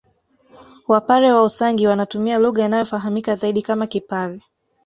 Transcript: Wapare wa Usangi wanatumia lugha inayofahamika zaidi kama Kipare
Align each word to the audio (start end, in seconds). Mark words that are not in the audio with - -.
Wapare 0.87 1.31
wa 1.31 1.43
Usangi 1.43 1.87
wanatumia 1.87 2.37
lugha 2.39 2.65
inayofahamika 2.65 3.35
zaidi 3.35 3.61
kama 3.61 3.87
Kipare 3.87 4.41